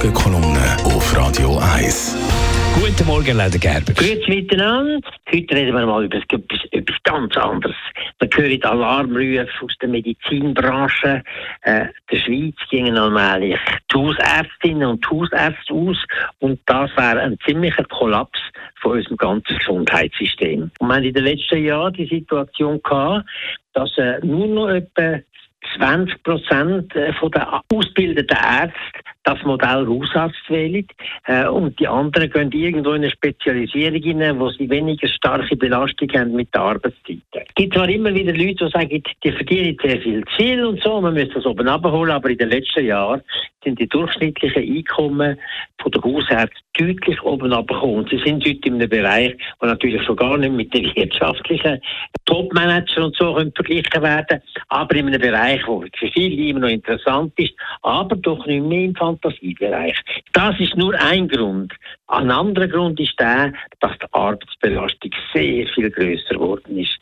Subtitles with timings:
[0.00, 2.16] Morgenkolumne auf Radio 1.
[2.74, 3.92] Guten Morgen, Leder Gerber.
[3.92, 5.06] Grüezi miteinander.
[5.30, 7.76] Heute reden wir mal über etwas, etwas ganz anderes.
[8.18, 11.22] Man hört Alarmrufe aus der Medizinbranche.
[11.60, 13.60] Äh, der Schweiz gingen allmählich
[13.92, 15.98] die Hausärztinnen und Hausärzte aus.
[16.38, 18.40] Und das wäre ein ziemlicher Kollaps
[18.80, 20.70] von unserem ganzen Gesundheitssystem.
[20.78, 23.28] Und wir haben in den letzten Jahren die Situation gehabt,
[23.74, 25.18] dass äh, nur noch etwa
[25.76, 30.86] 20 Prozent äh, der ausgebildeten Ärzte das Modell Hausarzt wählen
[31.26, 36.08] äh, und die anderen gehen irgendwo in eine Spezialisierung hinein, wo sie weniger starke Belastung
[36.12, 37.18] haben mit der Arbeitszeit.
[37.32, 41.00] Es gibt zwar immer wieder Leute, die sagen, die verdienen sehr viel Ziel und so,
[41.00, 43.22] man müsste das oben abholen, aber in den letzten Jahren
[43.64, 45.38] sind die durchschnittlichen Einkommen
[45.80, 48.06] von der Hausärzte deutlich oben abgekommen.
[48.10, 51.80] Sie sind heute in einem Bereich, der natürlich schon gar nicht mit den wirtschaftlichen
[52.24, 57.32] Topmanager und so verglichen werden, aber in einem Bereich, der für viele immer noch interessant
[57.36, 57.52] ist,
[57.82, 59.96] aber doch nicht mehr im Fantasiebereich.
[60.32, 61.72] Das ist nur ein Grund.
[62.06, 66.98] Ein anderer Grund ist der, dass die Arbeitsbelastung sehr viel größer geworden ist.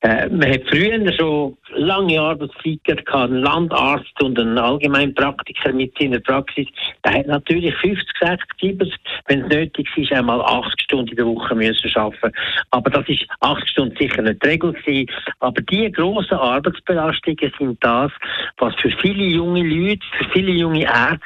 [0.00, 6.20] Äh, man hat früher schon lange Arbeitszeit gehabt, einen Landarzt und einen Allgemeinpraktiker mit seiner
[6.20, 6.66] Praxis.
[7.04, 8.94] Der hat natürlich 50, 60, 70,
[9.26, 12.32] wenn es nötig ist, einmal 80 Stunden in der Woche müssen arbeiten.
[12.70, 15.10] Aber das ist 80 Stunden sicher nicht die Regel gewesen.
[15.40, 18.12] Aber die grossen Arbeitsbelastungen sind das,
[18.58, 21.20] was für viele junge Leute, für viele junge Ärzte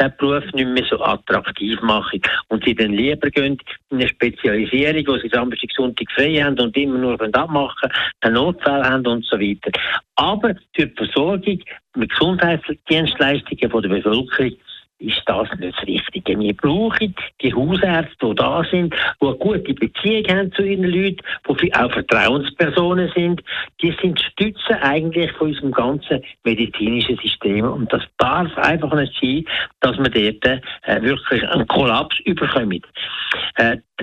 [0.00, 2.20] den Beruf nicht mehr so attraktiv machen.
[2.48, 3.58] Und sie dann lieber gehen
[3.90, 8.84] in eine Spezialisierung, wo sie Samstag, Sonntag frei haben und immer nur abmachen, einen Notfall
[8.84, 9.70] haben und so weiter.
[10.16, 11.60] Aber für die Versorgung
[11.96, 14.56] mit Gesundheitsdienstleistungen der Bevölkerung
[14.98, 16.38] ist das nicht das Richtige.
[16.38, 21.20] Wir brauchen die Hausärzte, die da sind, die eine gute Beziehung haben zu ihren Leuten,
[21.60, 23.42] die auch Vertrauenspersonen sind.
[23.82, 27.64] Die sind Stützen eigentlich von unserem ganzen medizinischen System.
[27.64, 29.44] Und das darf einfach nicht sein,
[29.80, 32.82] dass wir dort äh, wirklich einen Kollaps überkommen.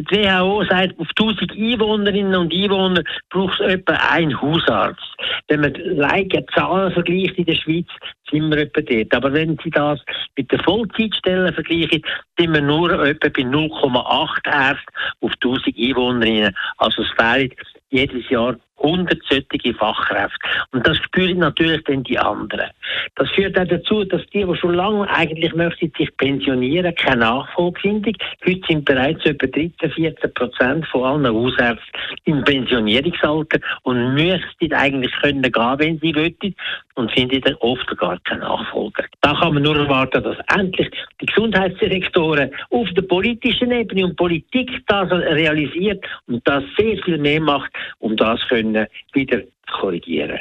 [0.02, 5.01] Die WHO sagt, auf 1000 Einwohnerinnen und Einwohner braucht es etwa einen Hausarzt.
[5.47, 7.88] Wenn man leider Zahlen vergleicht in der Schweiz,
[8.29, 9.16] sind wir etwa dort.
[9.16, 10.00] Aber wenn Sie das
[10.38, 12.01] mit den Vollzeitstellen vergleichen,
[12.38, 16.56] sind wir nur etwa bei 0,8 Ärzte auf 1000 Einwohnerinnen.
[16.78, 17.53] Also es fehlt
[17.89, 20.40] jedes Jahr 100 solche Fachkräfte.
[20.72, 22.69] Und das spüren natürlich dann die anderen.
[23.16, 27.80] Das führt auch dazu, dass die, die schon lange eigentlich möchten sich pensionieren, keine Nachfolge
[27.80, 28.14] finden.
[28.46, 31.92] Heute sind bereits etwa 13, 14 Prozent von allen Hausärzten
[32.25, 36.56] im Pensionierungsalter und müssten eigentlich können gehen, wenn sie wollten
[36.96, 39.06] und finden dann oft gar keine Nachfolger.
[39.22, 40.90] Da kann man nur erwarten, dass endlich
[41.22, 47.41] die Gesundheitsdirektoren auf der politischen Ebene und Politik das realisiert und das sehr viel mehr
[47.41, 50.40] macht, um das können wieder zu korrigieren.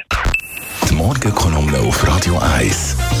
[0.89, 3.20] Die Morgenkolumne auf Radio 1.